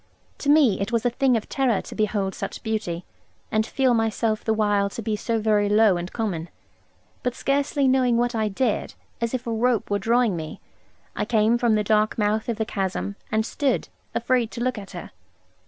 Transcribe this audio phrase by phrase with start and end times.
[0.39, 3.05] To me it was a thing of terror to behold such beauty,
[3.51, 6.49] and feel myself the while to be so very low and common.
[7.21, 10.59] But scarcely knowing what I did, as if a rope were drawing me,
[11.15, 14.89] I came from the dark mouth of the chasm; and stood, afraid to look at
[14.97, 15.11] her.